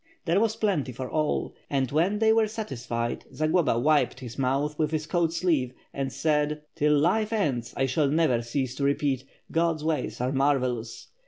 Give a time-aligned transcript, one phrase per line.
[0.25, 4.79] There was plenty for all, and when they were satisfied, Za globa wiped his mouth
[4.79, 9.25] with his coat sleeve, and said: "Till life ends, I shall never cease to repeat,
[9.51, 11.09] God's ways are marvellous.